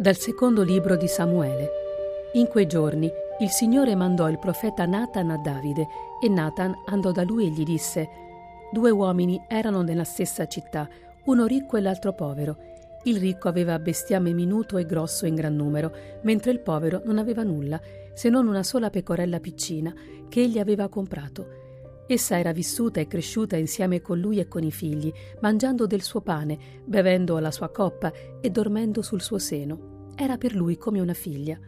[0.00, 1.70] Dal secondo libro di Samuele.
[2.34, 3.10] In quei giorni
[3.40, 5.88] il Signore mandò il profeta Nathan a Davide
[6.22, 8.08] e Nathan andò da lui e gli disse:
[8.70, 10.88] Due uomini erano nella stessa città,
[11.24, 12.58] uno ricco e l'altro povero.
[13.02, 17.42] Il ricco aveva bestiame minuto e grosso in gran numero, mentre il povero non aveva
[17.42, 17.80] nulla,
[18.14, 19.92] se non una sola pecorella piccina
[20.28, 21.67] che egli aveva comprato.
[22.10, 25.12] Essa era vissuta e cresciuta insieme con lui e con i figli,
[25.42, 30.06] mangiando del suo pane, bevendo alla sua coppa e dormendo sul suo seno.
[30.16, 31.58] Era per lui come una figlia.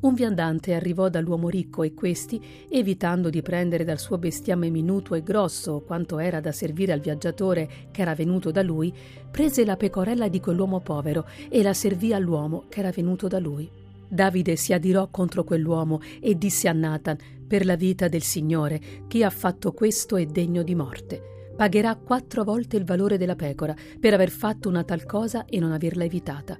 [0.00, 2.40] Un viandante arrivò dall'uomo ricco e questi,
[2.70, 7.68] evitando di prendere dal suo bestiame minuto e grosso quanto era da servire al viaggiatore
[7.90, 8.90] che era venuto da lui,
[9.30, 13.70] prese la pecorella di quell'uomo povero e la servì all'uomo che era venuto da lui.
[14.08, 17.18] Davide si adirò contro quell'uomo e disse a Nathan:
[17.50, 21.50] Per la vita del Signore, chi ha fatto questo è degno di morte.
[21.56, 25.72] Pagherà quattro volte il valore della pecora per aver fatto una tal cosa e non
[25.72, 26.56] averla evitata.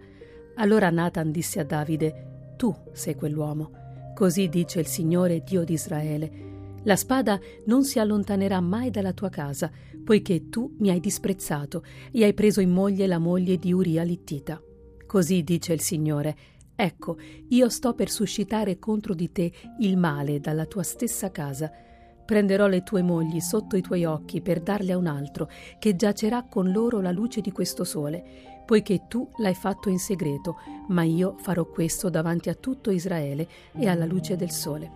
[0.57, 3.71] Allora Nathan disse a Davide: Tu sei quell'uomo.
[4.17, 6.31] Così dice il Signore Dio di Israele.
[6.83, 9.71] La spada non si allontanerà mai dalla tua casa,
[10.03, 14.61] poiché tu mi hai disprezzato e hai preso in moglie la moglie di Uria Littita.
[15.07, 16.37] Così dice il Signore:
[16.83, 21.71] Ecco, io sto per suscitare contro di te il male dalla tua stessa casa.
[22.25, 26.43] Prenderò le tue mogli sotto i tuoi occhi per darle a un altro, che giacerà
[26.45, 30.57] con loro la luce di questo sole, poiché tu l'hai fatto in segreto,
[30.89, 34.91] ma io farò questo davanti a tutto Israele e alla luce del sole.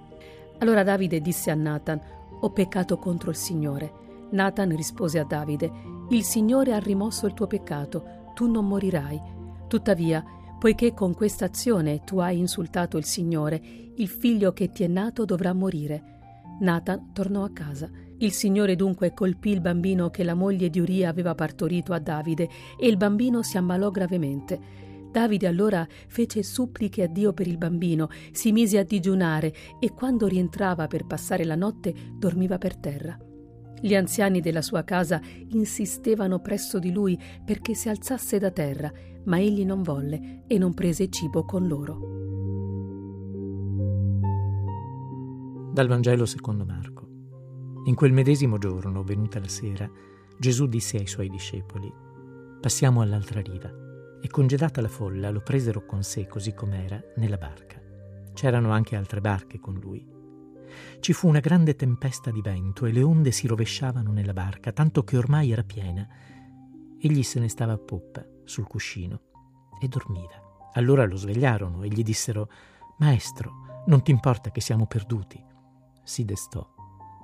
[0.61, 2.01] Allora Davide disse a Nathan,
[2.41, 3.93] Ho peccato contro il Signore.
[4.31, 5.71] Nathan rispose a Davide,
[6.09, 9.21] Il Signore ha rimosso il tuo peccato, tu non morirai.
[9.69, 10.25] Tuttavia,
[10.65, 13.61] Poiché con questa azione tu hai insultato il Signore,
[13.97, 16.23] il figlio che ti è nato dovrà morire.
[16.61, 17.91] Nathan tornò a casa.
[18.17, 22.49] Il Signore dunque colpì il bambino che la moglie di Uria aveva partorito a Davide
[22.81, 24.59] e il bambino si ammalò gravemente.
[25.13, 30.27] Davide allora fece suppliche a Dio per il bambino, si mise a digiunare e quando
[30.27, 33.19] rientrava per passare la notte dormiva per terra.
[33.81, 38.91] Gli anziani della sua casa insistevano presso di lui perché si alzasse da terra,
[39.25, 42.13] ma egli non volle e non prese cibo con loro.
[45.73, 47.09] Dal Vangelo secondo Marco.
[47.87, 49.91] In quel medesimo giorno, venuta la sera,
[50.39, 51.93] Gesù disse ai suoi discepoli,
[52.61, 53.71] Passiamo all'altra riva.
[54.23, 57.79] E congedata la folla lo presero con sé così com'era nella barca.
[58.33, 60.14] C'erano anche altre barche con lui
[61.01, 65.05] ci fu una grande tempesta di vento e le onde si rovesciavano nella barca, tanto
[65.05, 66.07] che ormai era piena.
[66.99, 69.21] Egli se ne stava a poppa, sul cuscino,
[69.81, 70.71] e dormiva.
[70.75, 72.49] Allora lo svegliarono e gli dissero,
[72.99, 75.43] Maestro, non ti importa che siamo perduti?
[76.03, 76.67] Si destò,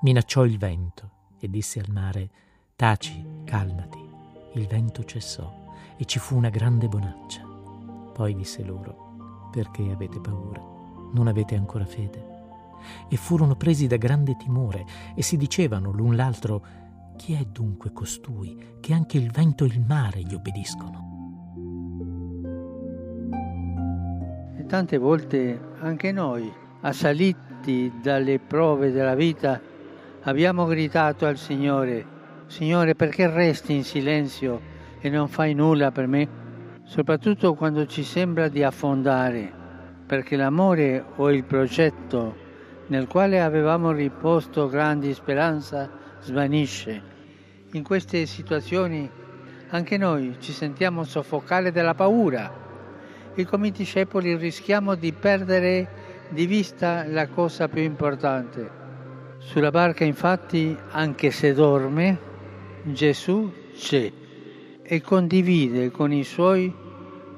[0.02, 2.30] minacciò il vento e disse al mare,
[2.76, 3.98] Taci, calmati.
[4.54, 7.42] Il vento cessò e ci fu una grande bonaccia.
[8.12, 10.60] Poi disse loro, Perché avete paura?
[11.12, 12.39] Non avete ancora fede?
[13.08, 16.64] E furono presi da grande timore e si dicevano l'un l'altro
[17.20, 21.08] chi è dunque costui che anche il vento e il mare gli obbediscono?
[24.56, 29.60] E tante volte anche noi, assaliti dalle prove della vita,
[30.22, 32.06] abbiamo gridato al Signore,
[32.46, 34.60] Signore perché resti in silenzio
[34.98, 36.28] e non fai nulla per me?
[36.84, 39.52] Soprattutto quando ci sembra di affondare,
[40.06, 42.48] perché l'amore o il progetto
[42.90, 45.88] nel quale avevamo riposto grandi speranza
[46.20, 47.02] svanisce.
[47.72, 49.08] In queste situazioni
[49.68, 52.52] anche noi ci sentiamo soffocare dalla paura
[53.32, 55.88] e come i discepoli rischiamo di perdere
[56.30, 58.78] di vista la cosa più importante.
[59.38, 62.18] Sulla barca infatti, anche se dorme,
[62.82, 64.12] Gesù c'è
[64.82, 66.74] e condivide con i suoi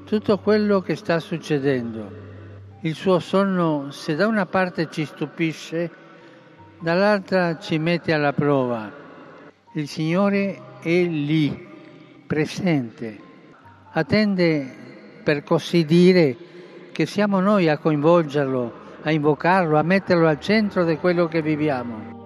[0.04, 2.22] tutto quello che sta succedendo
[2.84, 5.90] il suo sonno, se da una parte ci stupisce,
[6.80, 8.90] dall'altra ci mette alla prova.
[9.74, 11.68] Il Signore è lì,
[12.26, 13.18] presente,
[13.92, 16.36] attende per così dire
[16.90, 22.21] che siamo noi a coinvolgerlo, a invocarlo, a metterlo al centro di quello che viviamo.